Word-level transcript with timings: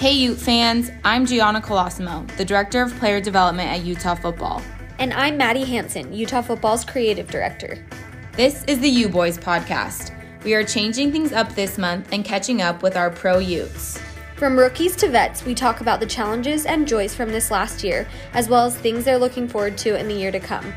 Hey 0.00 0.12
Ute 0.12 0.38
fans, 0.38 0.90
I'm 1.04 1.26
Gianna 1.26 1.60
Colosimo, 1.60 2.26
the 2.38 2.44
Director 2.46 2.80
of 2.80 2.96
Player 2.98 3.20
Development 3.20 3.68
at 3.68 3.84
Utah 3.84 4.14
Football. 4.14 4.62
And 4.98 5.12
I'm 5.12 5.36
Maddie 5.36 5.66
Hanson, 5.66 6.10
Utah 6.10 6.40
Football's 6.40 6.86
Creative 6.86 7.30
Director. 7.30 7.84
This 8.32 8.64
is 8.64 8.80
the 8.80 8.88
U 8.88 9.10
Boys 9.10 9.36
podcast. 9.36 10.14
We 10.42 10.54
are 10.54 10.64
changing 10.64 11.12
things 11.12 11.34
up 11.34 11.54
this 11.54 11.76
month 11.76 12.14
and 12.14 12.24
catching 12.24 12.62
up 12.62 12.82
with 12.82 12.96
our 12.96 13.10
pro 13.10 13.40
Utes. 13.40 14.00
From 14.36 14.58
rookies 14.58 14.96
to 14.96 15.08
vets, 15.10 15.44
we 15.44 15.54
talk 15.54 15.82
about 15.82 16.00
the 16.00 16.06
challenges 16.06 16.64
and 16.64 16.88
joys 16.88 17.14
from 17.14 17.28
this 17.28 17.50
last 17.50 17.84
year, 17.84 18.08
as 18.32 18.48
well 18.48 18.64
as 18.64 18.78
things 18.78 19.04
they're 19.04 19.18
looking 19.18 19.46
forward 19.46 19.76
to 19.76 19.98
in 19.98 20.08
the 20.08 20.14
year 20.14 20.32
to 20.32 20.40
come. 20.40 20.72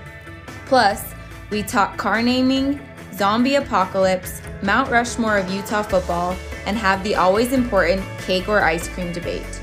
Plus, 0.65 1.13
we 1.49 1.63
talk 1.63 1.95
car 1.95 2.21
naming, 2.21 2.77
zombie 3.13 3.55
apocalypse, 3.55 4.41
Mount 4.63 4.91
Rushmore 4.91 5.37
of 5.37 5.49
Utah 5.49 5.81
football, 5.81 6.35
and 6.66 6.77
have 6.77 7.04
the 7.04 7.16
always 7.16 7.54
important 7.54 8.04
cake 8.19 8.47
or 8.47 8.61
ice 8.61 8.87
cream 8.87 9.11
debate. 9.11 9.61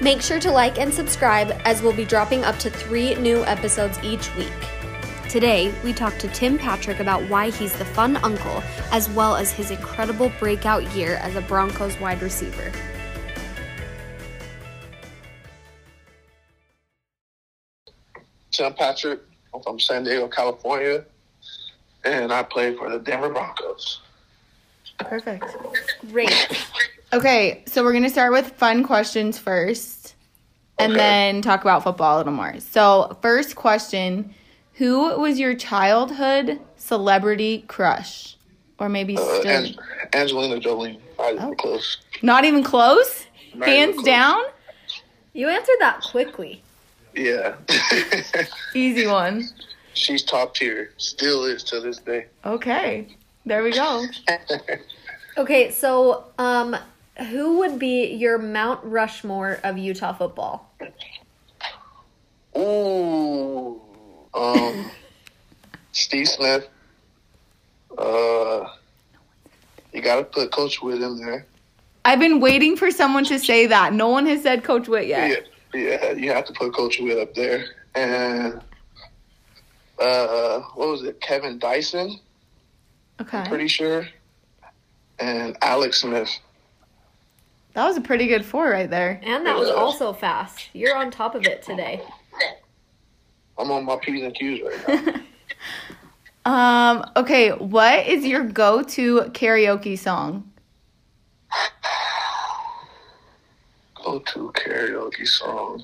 Make 0.00 0.22
sure 0.22 0.38
to 0.40 0.50
like 0.50 0.78
and 0.78 0.94
subscribe 0.94 1.50
as 1.64 1.82
we'll 1.82 1.92
be 1.92 2.04
dropping 2.04 2.44
up 2.44 2.58
to 2.60 2.70
three 2.70 3.14
new 3.16 3.44
episodes 3.44 3.98
each 4.02 4.34
week. 4.36 4.52
Today, 5.28 5.74
we 5.84 5.92
talk 5.92 6.16
to 6.18 6.28
Tim 6.28 6.56
Patrick 6.56 7.00
about 7.00 7.22
why 7.28 7.50
he's 7.50 7.76
the 7.76 7.84
fun 7.84 8.16
uncle, 8.18 8.62
as 8.92 9.10
well 9.10 9.36
as 9.36 9.52
his 9.52 9.70
incredible 9.70 10.32
breakout 10.38 10.84
year 10.94 11.16
as 11.16 11.36
a 11.36 11.42
Broncos 11.42 11.98
wide 12.00 12.22
receiver. 12.22 12.72
Tim 18.52 18.72
Patrick. 18.74 19.20
I'm 19.54 19.62
from 19.62 19.78
San 19.78 20.04
Diego, 20.04 20.28
California, 20.28 21.04
and 22.04 22.32
I 22.32 22.42
play 22.42 22.74
for 22.76 22.90
the 22.90 22.98
Denver 22.98 23.30
Broncos. 23.30 24.00
Perfect. 24.98 25.44
Great. 26.10 26.66
Okay, 27.12 27.62
so 27.66 27.82
we're 27.82 27.92
gonna 27.92 28.10
start 28.10 28.32
with 28.32 28.50
fun 28.52 28.82
questions 28.84 29.38
first, 29.38 30.14
and 30.78 30.92
Okay. 30.92 30.98
then 31.00 31.42
talk 31.42 31.62
about 31.62 31.82
football 31.82 32.16
a 32.16 32.18
little 32.18 32.32
more. 32.32 32.54
So, 32.60 33.16
first 33.22 33.56
question: 33.56 34.34
Who 34.74 35.18
was 35.18 35.38
your 35.38 35.54
childhood 35.54 36.60
celebrity 36.76 37.64
crush, 37.68 38.36
or 38.78 38.88
maybe 38.88 39.16
Uh, 39.16 39.20
still 39.40 39.46
Ang- 39.50 39.74
Angelina 40.14 40.60
Jolie. 40.60 41.00
Not 41.18 41.32
even 41.32 41.44
Oh. 41.44 41.54
close. 41.54 41.96
not 42.22 42.44
even 42.44 42.62
close? 42.62 43.24
Not 43.54 43.68
even 43.68 43.78
Hands 43.80 43.94
close. 43.94 44.04
down, 44.04 44.42
You 45.34 45.48
answered 45.48 45.76
that 45.80 46.00
quickly. 46.02 46.62
Yeah. 47.14 47.54
easy 48.74 49.06
one. 49.06 49.48
She's 49.94 50.22
top 50.24 50.54
tier. 50.54 50.92
Still 50.98 51.44
is 51.44 51.62
to 51.64 51.80
this 51.80 51.98
day. 51.98 52.26
Okay, 52.44 53.06
there 53.46 53.62
we 53.62 53.70
go. 53.72 54.04
Okay, 55.38 55.70
so 55.70 56.24
um, 56.36 56.76
who 57.30 57.58
would 57.58 57.78
be 57.78 58.06
your 58.06 58.38
Mount 58.38 58.80
Rushmore 58.82 59.60
of 59.62 59.78
Utah 59.78 60.12
football? 60.12 60.74
Ooh. 62.56 63.80
Um. 64.34 64.90
Steve 65.92 66.26
Smith. 66.28 66.68
Uh. 67.96 68.64
You 69.92 70.02
gotta 70.02 70.24
put 70.24 70.50
Coach 70.50 70.82
Witt 70.82 71.00
in 71.00 71.18
there. 71.18 71.46
I've 72.04 72.18
been 72.18 72.40
waiting 72.40 72.76
for 72.76 72.90
someone 72.90 73.24
to 73.26 73.38
say 73.38 73.66
that. 73.68 73.92
No 73.92 74.08
one 74.08 74.26
has 74.26 74.42
said 74.42 74.64
Coach 74.64 74.88
Witt 74.88 75.06
yet. 75.06 75.46
Yeah, 75.72 75.80
yeah, 75.80 76.10
you 76.12 76.32
have 76.32 76.46
to 76.46 76.52
put 76.52 76.74
Coach 76.74 76.98
Witt 76.98 77.18
up 77.18 77.34
there. 77.34 77.64
And 77.94 78.60
uh, 80.00 80.60
what 80.74 80.88
was 80.88 81.04
it? 81.04 81.20
Kevin 81.20 81.58
Dyson, 81.58 82.18
Okay, 83.20 83.38
I'm 83.38 83.46
pretty 83.46 83.68
sure. 83.68 84.06
And 85.20 85.56
Alex 85.62 86.00
Smith. 86.02 86.30
that 87.74 87.84
was 87.86 87.96
a 87.96 88.00
pretty 88.00 88.28
good 88.28 88.44
four 88.44 88.70
right 88.70 88.88
there. 88.88 89.20
And 89.22 89.44
that 89.46 89.58
was 89.58 89.68
also 89.70 90.12
fast. 90.12 90.68
You're 90.72 90.96
on 90.96 91.10
top 91.10 91.34
of 91.34 91.44
it 91.46 91.62
today. 91.62 92.00
I'm 93.58 93.70
on 93.72 93.84
my 93.84 93.96
P's 93.96 94.22
and 94.22 94.34
Q's 94.34 94.62
right 94.62 95.04
now. 95.04 95.14
Um, 96.44 97.04
okay, 97.14 97.50
what 97.50 98.06
is 98.06 98.24
your 98.24 98.42
go-to 98.42 99.20
karaoke 99.34 99.98
song? 99.98 100.50
Go 104.02 104.20
to 104.20 104.52
karaoke 104.56 105.26
song. 105.26 105.82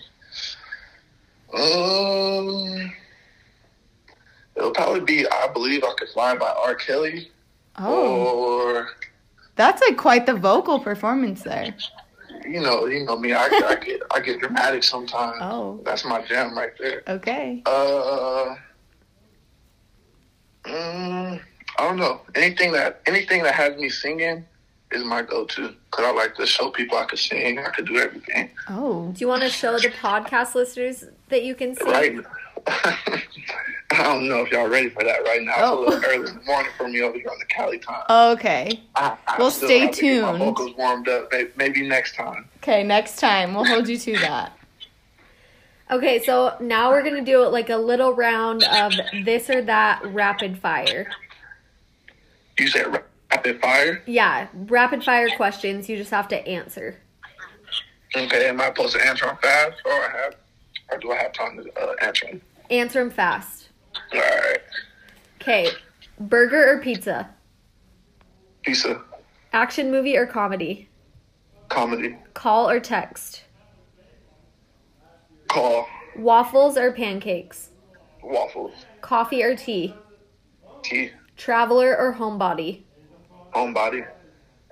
Um, 1.52 2.90
it'll 4.56 4.70
probably 4.72 5.00
be 5.00 5.26
"I 5.28 5.48
Believe 5.52 5.84
I 5.84 5.92
Could 5.98 6.08
Fly" 6.08 6.34
by 6.36 6.54
R. 6.64 6.74
Kelly. 6.76 7.30
Oh, 7.76 8.70
Or 8.72 8.88
that's 9.56 9.80
like 9.82 9.96
quite 9.96 10.26
the 10.26 10.34
vocal 10.34 10.78
performance 10.80 11.42
there. 11.42 11.74
you 12.46 12.60
know, 12.60 12.86
you 12.86 13.04
know 13.04 13.16
me. 13.18 13.32
I, 13.32 13.44
I 13.44 13.76
get 13.76 14.00
I 14.10 14.20
get 14.20 14.40
dramatic 14.40 14.82
sometimes. 14.84 15.38
Oh. 15.40 15.80
That's 15.84 16.04
my 16.04 16.22
jam 16.22 16.56
right 16.56 16.72
there. 16.78 17.02
Okay. 17.08 17.62
Uh, 17.66 18.54
mm, 20.64 21.40
I 21.78 21.88
don't 21.88 21.96
know. 21.98 22.20
Anything 22.34 22.72
that 22.72 23.00
anything 23.06 23.42
that 23.44 23.54
has 23.54 23.76
me 23.78 23.88
singing 23.88 24.44
is 24.92 25.04
my 25.04 25.22
go-to 25.22 25.74
because 25.90 26.04
I 26.04 26.12
like 26.12 26.36
to 26.36 26.46
show 26.46 26.70
people 26.70 26.98
I 26.98 27.04
can 27.04 27.18
sing. 27.18 27.58
I 27.58 27.70
can 27.70 27.84
do 27.84 27.96
everything. 27.98 28.50
Oh, 28.68 29.10
Do 29.12 29.20
you 29.20 29.28
want 29.28 29.42
to 29.42 29.48
show 29.48 29.78
the 29.78 29.88
podcast 29.88 30.54
listeners 30.54 31.04
that 31.30 31.42
you 31.44 31.54
can 31.54 31.74
sing? 31.74 31.86
Right. 31.86 32.16
I 33.98 34.02
don't 34.02 34.28
know 34.28 34.40
if 34.40 34.50
y'all 34.50 34.68
ready 34.68 34.88
for 34.88 35.04
that 35.04 35.22
right 35.24 35.42
now. 35.42 35.54
Oh. 35.58 35.82
It's 35.84 35.94
a 35.94 35.98
little 35.98 36.10
early 36.10 36.30
in 36.30 36.36
the 36.38 36.44
morning 36.44 36.72
for 36.76 36.88
me 36.88 37.00
over 37.02 37.16
here 37.16 37.28
on 37.30 37.38
the 37.38 37.44
Cali 37.46 37.78
time. 37.78 38.02
okay. 38.10 38.80
I, 38.94 39.16
I 39.26 39.38
well, 39.38 39.50
stay 39.50 39.80
have 39.80 39.92
to 39.92 40.00
get 40.02 40.22
My 40.22 40.28
tuned. 40.32 40.38
vocals 40.38 40.76
warmed 40.76 41.08
up. 41.08 41.32
Maybe 41.56 41.86
next 41.86 42.14
time. 42.16 42.48
Okay, 42.58 42.82
next 42.82 43.18
time 43.18 43.54
we'll 43.54 43.64
hold 43.64 43.88
you 43.88 43.96
to 43.98 44.12
that. 44.18 44.58
Okay, 45.90 46.22
so 46.22 46.56
now 46.60 46.90
we're 46.90 47.02
gonna 47.02 47.24
do 47.24 47.46
like 47.46 47.70
a 47.70 47.76
little 47.76 48.14
round 48.14 48.64
of 48.64 48.92
this 49.24 49.48
or 49.50 49.62
that 49.62 50.04
rapid 50.06 50.58
fire. 50.58 51.08
You 52.58 52.68
said 52.68 53.02
rapid 53.30 53.60
fire. 53.60 54.02
Yeah, 54.06 54.48
rapid 54.54 55.04
fire 55.04 55.28
questions. 55.36 55.88
You 55.88 55.96
just 55.96 56.10
have 56.10 56.26
to 56.28 56.48
answer. 56.48 56.98
Okay, 58.16 58.48
am 58.48 58.60
I 58.60 58.68
supposed 58.68 58.96
to 58.96 59.06
answer 59.06 59.26
them 59.26 59.36
fast, 59.42 59.76
or 59.84 59.92
I 59.92 60.10
have, 60.22 60.36
or 60.90 60.98
do 60.98 61.12
I 61.12 61.16
have 61.16 61.32
time 61.32 61.56
to 61.62 61.80
uh, 61.82 61.94
answer 62.00 62.26
them? 62.26 62.40
Answer 62.70 63.00
them 63.00 63.10
fast. 63.10 63.68
All 65.46 65.52
right. 65.54 65.66
Okay, 65.68 65.76
burger 66.18 66.72
or 66.72 66.78
pizza? 66.80 67.28
Pizza, 68.62 69.00
Action 69.52 69.90
movie 69.90 70.16
or 70.16 70.26
comedy? 70.26 70.88
comedy, 71.68 72.16
Call 72.34 72.68
or 72.70 72.80
text? 72.80 73.42
call, 75.48 75.86
Waffles 76.16 76.76
or 76.76 76.92
pancakes? 76.92 77.70
waffles, 78.22 78.72
Coffee 79.02 79.42
or 79.42 79.54
tea? 79.56 79.94
tea, 80.82 81.10
Traveler 81.36 81.96
or 81.96 82.14
homebody? 82.14 82.82
homebody, 83.54 84.06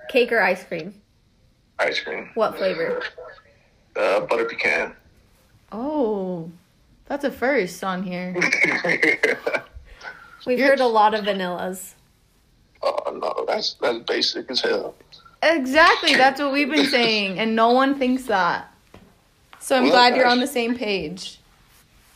Cake 0.09 0.31
or 0.31 0.41
ice 0.41 0.63
cream? 0.63 0.93
ice 1.79 1.99
cream, 1.99 2.29
What 2.33 2.57
flavor? 2.57 3.01
uh, 3.95 4.21
butter 4.21 4.45
pecan. 4.45 4.95
Oh, 5.71 6.51
that's 7.05 7.23
a 7.25 7.31
first 7.31 7.83
on 7.83 8.03
here. 8.03 8.35
We've 10.45 10.57
You're- 10.59 10.69
heard 10.71 10.79
a 10.79 10.87
lot 10.87 11.13
of 11.13 11.25
vanillas. 11.25 11.93
oh 12.81 13.11
no, 13.21 13.45
that's 13.47 13.75
that's 13.81 13.99
basic 13.99 14.49
as 14.51 14.61
hell. 14.61 14.95
Exactly, 15.41 16.15
that's 16.15 16.39
what 16.39 16.51
we've 16.51 16.69
been 16.69 16.85
saying, 16.99 17.39
and 17.39 17.55
no 17.55 17.71
one 17.71 17.97
thinks 17.99 18.23
that. 18.25 18.71
So 19.59 19.75
I'm 19.77 19.83
Well, 19.83 19.91
glad 19.93 20.15
you're 20.15 20.27
on 20.27 20.39
the 20.39 20.47
same 20.47 20.75
page. 20.77 21.39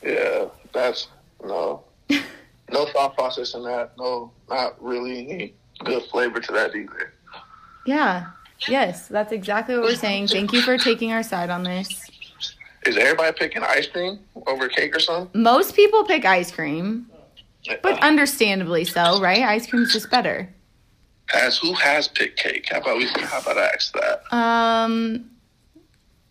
Yeah, 0.03 0.45
that's 0.73 1.07
no, 1.43 1.83
no 2.09 2.85
thought 2.87 3.15
process 3.15 3.53
in 3.53 3.63
that. 3.63 3.91
No, 3.97 4.31
not 4.49 4.81
really 4.83 5.29
any 5.29 5.53
good 5.83 6.03
flavor 6.11 6.39
to 6.39 6.51
that 6.53 6.75
either. 6.75 7.13
Yeah. 7.85 8.27
Yes, 8.67 9.07
that's 9.07 9.31
exactly 9.31 9.75
what 9.75 9.83
we're 9.83 9.95
saying. 9.95 10.27
Thank 10.29 10.51
you 10.51 10.61
for 10.61 10.77
taking 10.79 11.13
our 11.13 11.21
side 11.21 11.49
on 11.51 11.61
this. 11.63 12.09
Is 12.87 12.97
everybody 12.97 13.31
picking 13.37 13.61
ice 13.63 13.85
cream 13.87 14.19
over 14.47 14.67
cake 14.67 14.95
or 14.95 14.99
something? 14.99 15.39
Most 15.41 15.75
people 15.75 16.03
pick 16.05 16.25
ice 16.25 16.51
cream, 16.51 17.05
but 17.81 17.93
Uh, 17.93 17.97
understandably 18.05 18.85
so, 18.85 19.19
right? 19.21 19.43
Ice 19.43 19.67
cream's 19.67 19.91
just 19.93 20.09
better. 20.09 20.49
has 21.29 21.57
who 21.57 21.73
has 21.73 22.07
picked 22.07 22.39
cake? 22.39 22.67
How 22.71 22.79
about 22.79 22.97
we? 22.97 23.05
How 23.07 23.39
about 23.39 23.57
I 23.57 23.65
ask 23.67 23.93
that? 23.93 24.33
Um, 24.35 25.29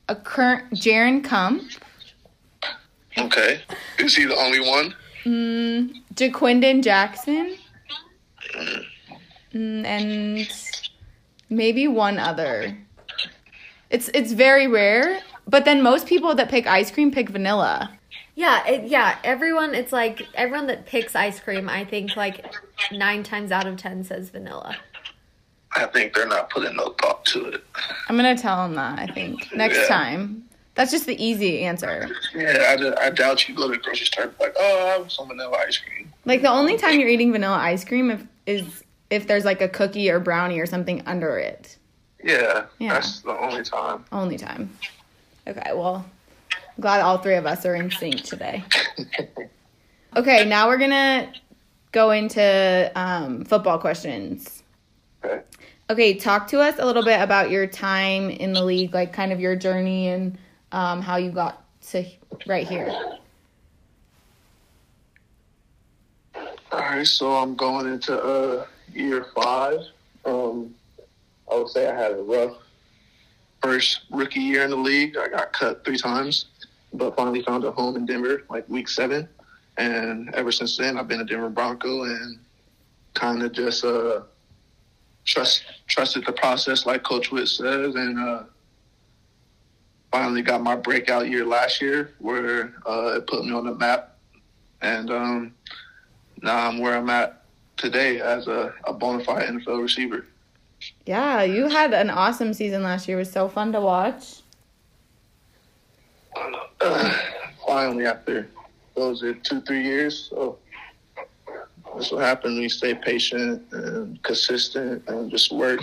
a 0.08 0.14
current 0.16 0.70
Jaron 0.72 1.22
Kump, 1.24 1.62
Okay, 3.18 3.60
is 3.98 4.14
he 4.16 4.24
the 4.26 4.36
only 4.36 4.60
one? 4.60 4.94
mm, 5.24 5.90
Jaquindon 6.14 6.82
Jackson, 6.82 7.56
mm, 9.54 9.84
and 9.84 10.48
maybe 11.48 11.88
one 11.88 12.18
other. 12.18 12.76
It's 13.90 14.08
it's 14.14 14.32
very 14.32 14.66
rare, 14.66 15.20
but 15.46 15.64
then 15.64 15.82
most 15.82 16.06
people 16.06 16.34
that 16.34 16.48
pick 16.50 16.66
ice 16.66 16.90
cream 16.90 17.10
pick 17.10 17.28
vanilla. 17.30 17.95
Yeah, 18.36 18.66
it, 18.66 18.84
yeah. 18.84 19.18
Everyone, 19.24 19.74
it's 19.74 19.92
like 19.92 20.22
everyone 20.34 20.66
that 20.68 20.86
picks 20.86 21.16
ice 21.16 21.40
cream. 21.40 21.68
I 21.68 21.84
think 21.84 22.16
like 22.16 22.54
nine 22.92 23.22
times 23.22 23.50
out 23.50 23.66
of 23.66 23.76
ten 23.78 24.04
says 24.04 24.28
vanilla. 24.30 24.76
I 25.74 25.86
think 25.86 26.14
they're 26.14 26.28
not 26.28 26.50
putting 26.50 26.76
no 26.76 26.90
thought 27.00 27.24
to 27.26 27.46
it. 27.46 27.64
I'm 28.08 28.16
gonna 28.16 28.36
tell 28.36 28.64
him 28.64 28.74
that. 28.74 28.98
I 28.98 29.06
think 29.06 29.52
next 29.54 29.78
Yeah. 29.78 29.88
time. 29.88 30.42
That's 30.74 30.90
just 30.90 31.06
the 31.06 31.22
easy 31.24 31.62
answer. 31.64 32.10
Yeah, 32.34 32.66
I, 32.68 32.76
just, 32.76 32.98
I 32.98 33.08
doubt 33.08 33.48
you 33.48 33.54
go 33.54 33.62
to 33.66 33.72
the 33.72 33.78
grocery 33.78 34.04
store 34.04 34.24
and 34.24 34.36
be 34.36 34.44
like, 34.44 34.54
oh, 34.58 34.86
I 34.86 34.98
have 34.98 35.10
some 35.10 35.28
vanilla 35.28 35.56
ice 35.66 35.78
cream. 35.78 36.12
Like 36.26 36.42
the 36.42 36.50
only 36.50 36.76
time 36.76 37.00
you're 37.00 37.08
eating 37.08 37.32
vanilla 37.32 37.56
ice 37.56 37.82
cream 37.82 38.10
if, 38.10 38.22
is 38.44 38.84
if 39.08 39.26
there's 39.26 39.46
like 39.46 39.62
a 39.62 39.68
cookie 39.68 40.10
or 40.10 40.20
brownie 40.20 40.58
or 40.60 40.66
something 40.66 41.02
under 41.06 41.38
it. 41.38 41.78
Yeah, 42.22 42.66
Yeah. 42.78 42.92
that's 42.92 43.20
the 43.20 43.30
only 43.38 43.62
time. 43.62 44.04
Only 44.12 44.36
time. 44.36 44.76
Okay, 45.46 45.70
well, 45.74 46.04
I'm 46.04 46.10
glad 46.80 47.00
all 47.00 47.18
three 47.18 47.36
of 47.36 47.46
us 47.46 47.64
are 47.64 47.74
in 47.74 47.90
sync 47.90 48.22
today. 48.22 48.64
Okay, 50.16 50.46
now 50.46 50.66
we're 50.68 50.78
gonna 50.78 51.30
go 51.92 52.10
into 52.10 52.90
um, 52.94 53.44
football 53.44 53.78
questions. 53.78 54.62
Okay. 55.22 55.42
Okay, 55.88 56.14
talk 56.14 56.48
to 56.48 56.60
us 56.60 56.76
a 56.78 56.86
little 56.86 57.04
bit 57.04 57.20
about 57.20 57.50
your 57.50 57.66
time 57.66 58.30
in 58.30 58.52
the 58.52 58.64
league, 58.64 58.92
like 58.94 59.12
kind 59.12 59.32
of 59.32 59.40
your 59.40 59.54
journey 59.54 60.08
and 60.08 60.36
um, 60.72 61.00
how 61.00 61.16
you 61.16 61.30
got 61.30 61.62
to 61.90 62.04
right 62.46 62.66
here. 62.66 62.88
All 66.34 66.80
right, 66.80 67.06
so 67.06 67.34
I'm 67.34 67.54
going 67.54 67.86
into 67.86 68.18
uh, 68.18 68.66
year 68.92 69.26
five. 69.34 69.78
Um, 70.24 70.74
I 71.50 71.56
would 71.56 71.68
say 71.68 71.88
I 71.88 71.94
had 71.94 72.12
a 72.12 72.22
rough 72.22 72.56
first 73.66 74.02
rookie 74.12 74.38
year 74.38 74.62
in 74.62 74.70
the 74.70 74.76
league. 74.76 75.16
I 75.16 75.26
got 75.26 75.52
cut 75.52 75.84
three 75.84 75.98
times, 75.98 76.46
but 76.92 77.16
finally 77.16 77.42
found 77.42 77.64
a 77.64 77.72
home 77.72 77.96
in 77.96 78.06
Denver, 78.06 78.44
like 78.48 78.68
week 78.68 78.88
seven. 78.88 79.28
And 79.76 80.32
ever 80.36 80.52
since 80.52 80.76
then, 80.76 80.96
I've 80.96 81.08
been 81.08 81.20
a 81.20 81.24
Denver 81.24 81.48
Bronco 81.48 82.04
and 82.04 82.38
kind 83.14 83.42
of 83.42 83.50
just 83.52 83.84
uh, 83.84 84.20
trust 85.24 85.64
trusted 85.88 86.24
the 86.26 86.32
process, 86.32 86.86
like 86.86 87.02
Coach 87.02 87.32
Witt 87.32 87.48
says, 87.48 87.96
and 87.96 88.16
uh, 88.16 88.44
finally 90.12 90.42
got 90.42 90.62
my 90.62 90.76
breakout 90.76 91.28
year 91.28 91.44
last 91.44 91.82
year, 91.82 92.14
where 92.20 92.72
uh, 92.88 93.16
it 93.16 93.26
put 93.26 93.44
me 93.44 93.52
on 93.52 93.66
the 93.66 93.74
map. 93.74 94.16
And 94.80 95.10
um, 95.10 95.54
now 96.40 96.68
I'm 96.68 96.78
where 96.78 96.96
I'm 96.96 97.10
at 97.10 97.42
today 97.76 98.20
as 98.20 98.46
a, 98.46 98.72
a 98.84 98.92
bona 98.92 99.24
fide 99.24 99.48
NFL 99.48 99.82
receiver. 99.82 100.24
Yeah, 101.04 101.42
you 101.42 101.68
had 101.68 101.94
an 101.94 102.10
awesome 102.10 102.52
season 102.54 102.82
last 102.82 103.08
year. 103.08 103.18
It 103.18 103.20
was 103.20 103.32
so 103.32 103.48
fun 103.48 103.72
to 103.72 103.80
watch. 103.80 104.42
Uh, 106.80 107.12
finally, 107.66 108.06
after 108.06 108.48
those 108.94 109.22
are 109.22 109.34
two, 109.34 109.60
three 109.62 109.84
years, 109.84 110.28
so 110.30 110.58
that's 111.94 112.12
what 112.12 112.22
happened. 112.22 112.58
We 112.58 112.68
stay 112.68 112.94
patient 112.94 113.62
and 113.72 114.22
consistent 114.22 115.02
and 115.08 115.30
just 115.30 115.52
work. 115.52 115.80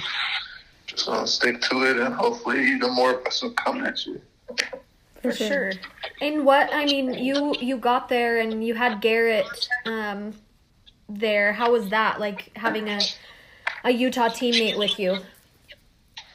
Just 0.88 1.08
uh, 1.08 1.26
stick 1.26 1.62
to 1.62 1.84
it, 1.90 1.98
and 1.98 2.14
hopefully, 2.14 2.64
even 2.64 2.94
more 2.94 3.14
blessings 3.14 3.44
will 3.44 3.52
come 3.52 3.82
next 3.82 4.08
year. 4.08 4.22
For 5.22 5.32
sure. 5.32 5.72
And 6.22 6.46
what 6.46 6.70
I 6.74 6.86
mean, 6.86 7.14
you 7.14 7.56
you 7.60 7.78
got 7.78 8.10
there 8.10 8.40
and 8.40 8.66
you 8.66 8.76
had 8.76 9.00
Garett 9.02 9.70
um, 9.86 10.34
there. 11.08 11.54
How 11.54 11.72
was 11.72 11.88
that? 11.90 12.20
Like 12.20 12.52
having 12.58 12.90
a 12.90 13.00
a 13.84 13.92
Utah 13.92 14.30
teammate 14.30 14.78
with 14.78 14.98
you. 15.00 15.18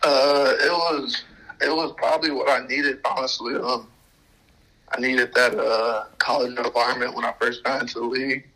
Uh, 0.02 0.52
it 0.60 0.70
was 0.70 1.24
it 1.60 1.74
was 1.74 1.92
probably 1.96 2.30
what 2.30 2.48
I 2.48 2.66
needed, 2.66 3.00
honestly. 3.04 3.54
Um, 3.56 3.88
I 4.90 5.00
needed 5.00 5.34
that 5.34 5.58
uh, 5.58 6.04
college 6.18 6.56
environment 6.56 7.14
when 7.14 7.24
I 7.24 7.34
first 7.40 7.64
got 7.64 7.82
into 7.82 8.00
the 8.00 8.06
league. 8.06 8.48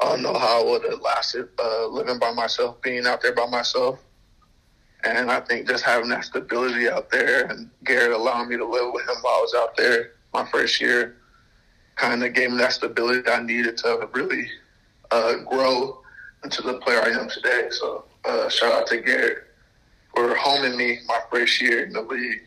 I 0.00 0.10
don't 0.10 0.22
know 0.22 0.34
how 0.34 0.60
I 0.60 0.64
would 0.70 0.84
have 0.84 1.00
lasted 1.00 1.48
uh, 1.58 1.86
living 1.86 2.18
by 2.18 2.32
myself, 2.32 2.80
being 2.82 3.06
out 3.06 3.22
there 3.22 3.34
by 3.34 3.46
myself. 3.46 3.98
And 5.04 5.30
I 5.30 5.40
think 5.40 5.68
just 5.68 5.84
having 5.84 6.10
that 6.10 6.24
stability 6.24 6.88
out 6.88 7.10
there 7.10 7.46
and 7.46 7.70
Garett 7.84 8.12
allowing 8.12 8.48
me 8.48 8.56
to 8.56 8.64
live 8.64 8.92
with 8.92 9.08
him 9.08 9.16
while 9.22 9.34
I 9.34 9.40
was 9.40 9.54
out 9.54 9.76
there 9.76 10.12
my 10.32 10.44
first 10.50 10.80
year 10.80 11.16
kind 11.94 12.22
of 12.22 12.34
gave 12.34 12.50
me 12.50 12.58
that 12.58 12.72
stability 12.72 13.28
I 13.28 13.42
needed 13.42 13.78
to 13.78 14.08
really 14.12 14.50
uh, 15.10 15.36
grow 15.48 16.02
into 16.44 16.62
the 16.62 16.74
player 16.74 17.00
I 17.00 17.10
am 17.18 17.28
today. 17.28 17.68
So 17.70 18.04
uh, 18.26 18.48
shout 18.48 18.72
out 18.72 18.86
to 18.88 18.98
Garett 18.98 19.44
for 20.14 20.34
homing 20.34 20.76
me 20.76 20.98
my 21.06 21.20
first 21.30 21.60
year 21.60 21.84
in 21.84 21.92
the 21.92 22.02
league. 22.02 22.42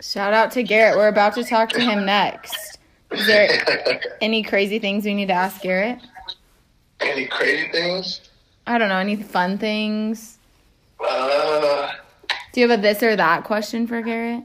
Shout 0.00 0.32
out 0.32 0.50
to 0.52 0.62
Garett. 0.62 0.96
We're 0.96 1.08
about 1.08 1.34
to 1.34 1.44
talk 1.44 1.70
to 1.70 1.80
him 1.80 2.04
next. 2.04 2.78
Is 3.12 3.26
there 3.26 3.48
any 4.20 4.42
crazy 4.42 4.78
things 4.78 5.04
we 5.04 5.14
need 5.14 5.26
to 5.28 5.32
ask 5.34 5.62
Garett? 5.62 5.98
Any 7.00 7.26
crazy 7.26 7.70
things? 7.70 8.20
I 8.66 8.78
don't 8.78 8.88
know. 8.88 8.96
Any 8.96 9.16
fun 9.16 9.56
things? 9.58 10.38
Uh, 11.00 11.92
Do 12.52 12.60
you 12.60 12.68
have 12.68 12.78
a 12.78 12.82
this 12.82 13.02
or 13.02 13.14
that 13.16 13.44
question 13.44 13.86
for 13.86 14.00
Garett? 14.02 14.42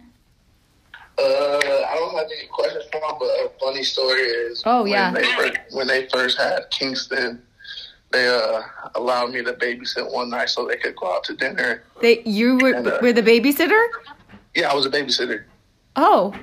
uh, 1.18 1.22
I 1.22 1.94
don't 1.96 2.16
have 2.16 2.28
any 2.38 2.48
questions 2.48 2.86
for 2.92 2.98
him, 3.00 3.16
but 3.20 3.26
a 3.26 3.52
funny 3.60 3.84
story 3.84 4.22
is 4.22 4.64
Oh, 4.66 4.86
yeah. 4.86 5.12
when 5.12 5.22
they 5.22 5.32
first, 5.36 5.58
when 5.72 5.88
they 5.88 6.08
first 6.08 6.38
had 6.38 6.70
Kingston, 6.70 7.42
they 8.12 8.28
uh, 8.28 8.62
allowed 8.96 9.32
me 9.32 9.44
to 9.44 9.54
babysit 9.54 10.12
one 10.12 10.30
night 10.30 10.50
so 10.50 10.66
they 10.68 10.78
could 10.78 10.96
go 10.96 11.14
out 11.14 11.24
to 11.26 11.36
dinner. 11.36 11.84
They 12.02 12.22
you 12.24 12.58
were 12.58 12.74
And, 12.74 12.88
uh, 12.88 12.98
were 13.02 13.14
the 13.14 13.22
babysitter? 13.24 13.84
Yeah, 14.56 14.72
I 14.72 14.74
was 14.76 14.86
a 14.86 14.90
babysitter. 14.90 15.44
Oh, 15.96 16.34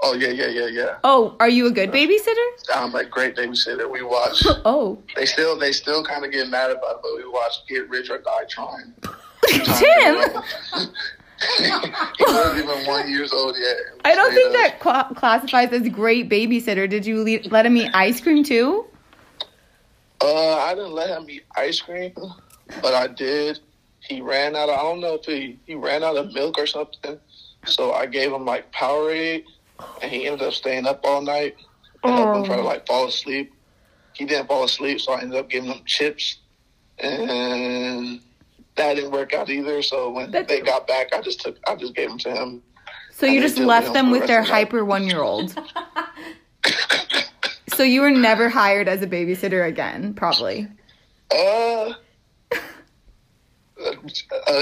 Oh 0.00 0.12
yeah, 0.12 0.28
yeah, 0.28 0.48
yeah, 0.48 0.66
yeah. 0.66 0.96
oh, 1.04 1.34
are 1.40 1.48
you 1.48 1.66
a 1.66 1.70
good 1.70 1.90
babysitter? 1.90 2.46
I'm 2.74 2.94
a 2.94 3.04
great 3.06 3.34
babysitter. 3.34 3.90
We 3.90 4.02
watch. 4.02 4.44
Oh, 4.66 4.98
They 5.16 5.24
still 5.24 5.58
they 5.58 5.72
still 5.72 6.04
kind 6.04 6.22
of 6.24 6.30
get 6.32 6.50
mad 6.50 6.70
about 6.70 6.96
it, 6.96 7.00
but 7.02 7.16
we 7.16 7.26
watch 7.26 7.52
Get 7.66 7.88
Rich 7.88 8.10
or 8.10 8.18
Die 8.18 8.44
Trying. 8.50 8.92
Tim. 9.48 10.42
he 11.58 12.24
wasn't 12.24 12.58
even 12.64 12.86
one 12.86 13.10
years 13.10 13.32
old 13.32 13.56
yet. 13.58 13.76
I 14.04 14.14
don't 14.14 14.32
think 14.34 14.50
Straight 14.54 14.80
that 14.82 14.86
up. 14.96 15.16
classifies 15.16 15.72
as 15.72 15.88
great 15.88 16.28
babysitter. 16.28 16.88
Did 16.88 17.06
you 17.06 17.22
le- 17.24 17.48
let 17.50 17.64
him 17.66 17.76
eat 17.78 17.90
ice 17.94 18.20
cream 18.20 18.44
too? 18.44 18.84
Uh, 20.26 20.56
I 20.56 20.74
didn't 20.74 20.92
let 20.92 21.10
him 21.10 21.30
eat 21.30 21.44
ice 21.56 21.80
cream, 21.80 22.12
but 22.82 22.94
I 22.94 23.06
did. 23.06 23.60
He 24.00 24.20
ran 24.20 24.56
out 24.56 24.68
of 24.68 24.76
I 24.76 24.82
don't 24.82 25.00
know 25.00 25.14
if 25.14 25.24
he 25.24 25.56
he 25.66 25.76
ran 25.76 26.02
out 26.02 26.16
of 26.16 26.34
milk 26.34 26.58
or 26.58 26.66
something, 26.66 27.20
so 27.64 27.92
I 27.92 28.06
gave 28.06 28.32
him 28.32 28.44
like 28.44 28.72
Powerade, 28.72 29.44
and 30.02 30.10
he 30.10 30.26
ended 30.26 30.42
up 30.42 30.52
staying 30.52 30.84
up 30.86 31.00
all 31.04 31.22
night 31.22 31.54
and 32.02 32.12
helped 32.12 32.36
him 32.36 32.44
try 32.44 32.56
to 32.56 32.62
like 32.62 32.86
fall 32.88 33.06
asleep. 33.06 33.52
He 34.14 34.24
didn't 34.24 34.48
fall 34.48 34.64
asleep, 34.64 35.00
so 35.00 35.12
I 35.12 35.20
ended 35.20 35.38
up 35.38 35.48
giving 35.48 35.70
him 35.70 35.82
chips, 35.86 36.38
and 36.98 38.20
that 38.74 38.94
didn't 38.94 39.12
work 39.12 39.32
out 39.32 39.48
either. 39.48 39.80
So 39.80 40.10
when 40.10 40.32
That's- 40.32 40.48
they 40.48 40.60
got 40.60 40.88
back, 40.88 41.14
I 41.14 41.20
just 41.20 41.40
took 41.40 41.56
I 41.68 41.76
just 41.76 41.94
gave 41.94 42.08
them 42.08 42.18
to 42.18 42.34
him. 42.34 42.62
So 43.12 43.26
you 43.26 43.40
just 43.40 43.58
left 43.58 43.92
them 43.92 44.10
with 44.10 44.26
their 44.26 44.40
rest 44.40 44.48
of 44.50 44.52
the 44.52 44.52
night. 44.54 44.66
hyper 44.66 44.84
one 44.84 45.04
year 45.06 45.22
old. 45.22 45.56
So 47.76 47.82
you 47.82 48.00
were 48.00 48.10
never 48.10 48.48
hired 48.48 48.88
as 48.88 49.02
a 49.02 49.06
babysitter 49.06 49.68
again, 49.68 50.14
probably. 50.14 50.66
Uh, 51.30 51.92
uh, 53.78 53.92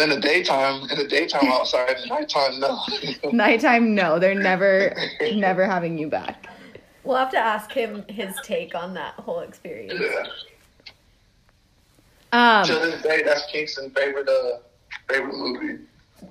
in 0.03 0.09
the 0.11 0.19
daytime, 0.21 0.91
in 0.91 0.99
the 0.99 1.07
daytime 1.07 1.47
outside, 1.47 1.97
in 1.97 2.03
the 2.09 2.09
nighttime, 2.09 2.59
no. 2.59 2.81
Nighttime, 3.33 3.95
no, 3.95 4.19
they're 4.19 4.35
never, 4.35 4.97
never 5.33 5.65
having 5.65 5.97
you 5.97 6.09
back. 6.09 6.49
We'll 7.05 7.17
have 7.17 7.31
to 7.31 7.39
ask 7.39 7.71
him 7.71 8.05
his 8.09 8.35
take 8.43 8.75
on 8.75 8.95
that 8.95 9.15
whole 9.15 9.41
experience. 9.41 9.95
yeah. 10.01 10.25
Um, 12.33 12.67
To 12.67 12.73
this 12.75 13.01
day, 13.03 13.23
that's 13.23 13.47
Kingston's 13.53 13.93
favorite 13.93 14.29
uh 14.29 14.59
favorite 15.09 15.37
movie. 15.37 15.85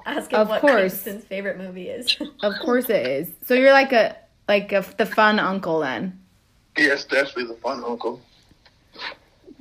Ask 0.05 0.33
him 0.33 0.39
Of 0.41 0.49
what 0.49 0.59
course. 0.59 0.91
Kingston's 1.03 1.23
favorite 1.23 1.57
movie 1.57 1.87
is. 1.87 2.17
of 2.41 2.53
course 2.61 2.89
it 2.89 3.07
is. 3.07 3.29
So 3.45 3.53
you're 3.53 3.71
like 3.71 3.93
a 3.93 4.17
like 4.49 4.73
a, 4.73 4.83
the 4.97 5.05
fun 5.05 5.39
uncle 5.39 5.79
then. 5.79 6.19
Yes, 6.77 7.05
definitely 7.05 7.45
the 7.45 7.59
fun 7.61 7.83
uncle. 7.83 8.21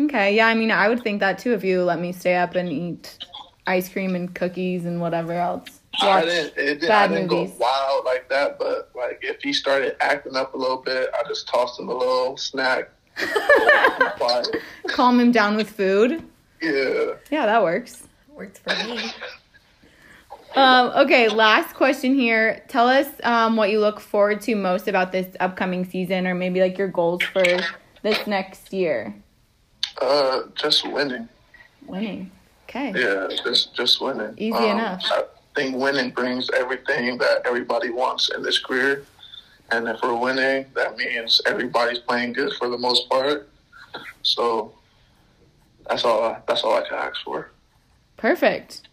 Okay, 0.00 0.34
yeah, 0.34 0.46
I 0.46 0.54
mean, 0.54 0.70
I 0.70 0.88
would 0.88 1.02
think 1.02 1.20
that 1.20 1.38
too 1.38 1.52
if 1.52 1.62
you 1.62 1.82
let 1.84 2.00
me 2.00 2.12
stay 2.12 2.36
up 2.36 2.54
and 2.54 2.68
eat 2.70 3.18
ice 3.66 3.88
cream 3.88 4.14
and 4.14 4.34
cookies 4.34 4.84
and 4.86 5.00
whatever 5.00 5.32
else. 5.34 5.80
I 6.00 6.24
didn't, 6.24 6.56
it 6.56 6.80
did, 6.80 6.84
I 6.84 7.06
bad 7.06 7.08
didn't 7.14 7.30
movies. 7.30 7.50
go 7.52 7.56
wild 7.58 8.04
like 8.06 8.28
that, 8.30 8.58
but 8.58 8.90
like 8.96 9.18
if 9.22 9.42
he 9.42 9.52
started 9.52 9.96
acting 10.00 10.34
up 10.36 10.54
a 10.54 10.56
little 10.56 10.78
bit, 10.78 11.10
I 11.14 11.22
just 11.28 11.46
tossed 11.48 11.78
him 11.78 11.88
a 11.88 11.94
little 11.94 12.36
snack. 12.38 12.88
Quiet. 14.16 14.56
Calm 14.88 15.20
him 15.20 15.32
down 15.32 15.54
with 15.56 15.70
food. 15.70 16.22
yeah. 16.62 17.12
Yeah, 17.30 17.44
that 17.46 17.62
works. 17.62 18.04
Works 18.28 18.58
for 18.60 18.74
me. 18.86 19.10
Um, 20.54 20.92
okay, 21.04 21.28
last 21.28 21.74
question 21.74 22.14
here. 22.14 22.62
Tell 22.68 22.88
us 22.88 23.08
um, 23.22 23.56
what 23.56 23.70
you 23.70 23.80
look 23.80 24.00
forward 24.00 24.40
to 24.42 24.54
most 24.54 24.86
about 24.88 25.12
this 25.12 25.34
upcoming 25.40 25.84
season, 25.84 26.26
or 26.26 26.34
maybe 26.34 26.60
like 26.60 26.76
your 26.76 26.88
goals 26.88 27.22
for 27.22 27.44
this 28.02 28.26
next 28.26 28.72
year. 28.72 29.14
Uh, 30.00 30.42
just 30.54 30.86
winning. 30.90 31.28
Winning. 31.86 32.30
Okay. 32.68 32.92
Yeah, 32.94 33.28
just 33.44 33.74
just 33.74 34.00
winning. 34.00 34.28
Um, 34.28 34.34
Easy 34.36 34.66
enough. 34.66 35.02
I 35.10 35.24
think 35.54 35.76
winning 35.76 36.10
brings 36.10 36.48
everything 36.50 37.18
that 37.18 37.42
everybody 37.46 37.90
wants 37.90 38.30
in 38.34 38.42
this 38.42 38.58
career, 38.58 39.04
and 39.70 39.88
if 39.88 40.00
we're 40.02 40.14
winning, 40.14 40.66
that 40.74 40.96
means 40.96 41.40
everybody's 41.46 41.98
playing 41.98 42.34
good 42.34 42.52
for 42.58 42.68
the 42.68 42.78
most 42.78 43.08
part. 43.08 43.48
So 44.22 44.72
that's 45.88 46.04
all. 46.04 46.24
I, 46.24 46.40
that's 46.46 46.62
all 46.62 46.74
I 46.74 46.86
can 46.86 46.98
ask 46.98 47.22
for. 47.24 47.50
Perfect. 48.16 48.88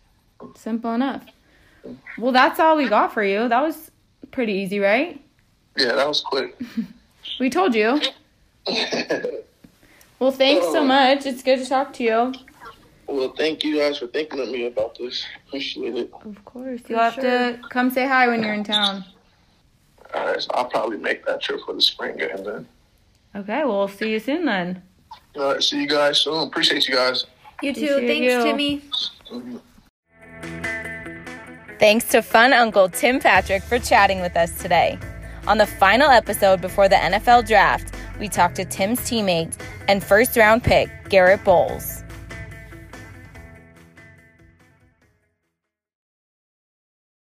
Simple 0.55 0.93
enough. 0.93 1.25
Well, 2.17 2.31
that's 2.31 2.59
all 2.59 2.77
we 2.77 2.87
got 2.87 3.13
for 3.13 3.23
you. 3.23 3.47
That 3.47 3.61
was 3.61 3.91
pretty 4.31 4.53
easy, 4.53 4.79
right? 4.79 5.21
Yeah, 5.77 5.93
that 5.93 6.07
was 6.07 6.21
quick. 6.21 6.59
We 7.39 7.49
told 7.49 7.73
you. 7.73 8.01
Well, 10.19 10.31
thanks 10.31 10.65
so 10.65 10.81
uh, 10.81 10.85
much. 10.85 11.25
It's 11.25 11.41
good 11.41 11.59
to 11.59 11.65
talk 11.65 11.93
to 11.93 12.03
you. 12.03 12.33
well, 13.07 13.33
thank 13.37 13.63
you 13.63 13.77
guys 13.77 13.97
for 13.97 14.07
thinking 14.07 14.39
of 14.41 14.49
me 14.49 14.67
about 14.67 14.97
this. 14.97 15.25
Appreciate 15.47 15.95
it. 15.95 16.11
Of 16.25 16.43
course. 16.43 16.81
You'll 16.89 16.99
have 16.99 17.15
to 17.15 17.59
come 17.69 17.89
say 17.89 18.05
hi 18.05 18.27
when 18.27 18.43
you're 18.43 18.53
in 18.53 18.65
town. 18.65 19.05
All 20.13 20.25
right, 20.25 20.41
so 20.41 20.49
I'll 20.55 20.65
probably 20.65 20.97
make 20.97 21.25
that 21.25 21.41
trip 21.41 21.61
for 21.65 21.73
the 21.73 21.81
spring 21.81 22.17
game 22.17 22.43
then. 22.43 22.67
Okay, 23.35 23.63
well, 23.63 23.79
we'll 23.79 23.87
see 23.87 24.11
you 24.11 24.19
soon 24.19 24.43
then. 24.45 24.81
All 25.37 25.53
right, 25.53 25.63
see 25.63 25.81
you 25.81 25.87
guys 25.87 26.19
soon. 26.19 26.47
Appreciate 26.47 26.87
you 26.87 26.95
guys. 26.95 27.25
You 27.61 27.73
too. 27.73 27.85
Appreciate 27.85 28.07
Thanks, 28.07 28.33
you. 28.33 28.43
Timmy. 28.43 28.81
Mm-hmm. 29.31 29.57
Thanks 31.79 32.03
to 32.09 32.21
fun 32.21 32.51
uncle 32.51 32.89
Tim 32.89 33.21
Patrick 33.21 33.63
for 33.63 33.79
chatting 33.79 34.19
with 34.19 34.35
us 34.35 34.51
today. 34.61 34.99
On 35.47 35.57
the 35.57 35.65
final 35.65 36.09
episode 36.09 36.59
before 36.59 36.89
the 36.89 36.97
NFL 36.97 37.47
draft, 37.47 37.95
we 38.19 38.27
talked 38.27 38.57
to 38.57 38.65
Tim's 38.65 38.99
teammate 38.99 39.57
and 39.87 40.03
first 40.03 40.35
round 40.35 40.61
pick, 40.61 40.89
Garett 41.07 41.41
Bolles. 41.45 41.98